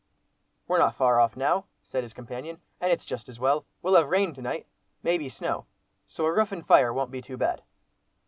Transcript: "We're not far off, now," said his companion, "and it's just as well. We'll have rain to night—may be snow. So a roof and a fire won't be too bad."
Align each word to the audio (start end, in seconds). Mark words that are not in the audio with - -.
"We're 0.67 0.79
not 0.79 0.95
far 0.95 1.19
off, 1.19 1.37
now," 1.37 1.65
said 1.83 2.03
his 2.03 2.11
companion, 2.15 2.59
"and 2.79 2.91
it's 2.91 3.05
just 3.05 3.29
as 3.29 3.39
well. 3.39 3.67
We'll 3.83 3.93
have 3.93 4.09
rain 4.09 4.33
to 4.33 4.41
night—may 4.41 5.19
be 5.19 5.29
snow. 5.29 5.67
So 6.07 6.25
a 6.25 6.33
roof 6.33 6.51
and 6.51 6.63
a 6.63 6.65
fire 6.65 6.91
won't 6.91 7.11
be 7.11 7.21
too 7.21 7.37
bad." 7.37 7.61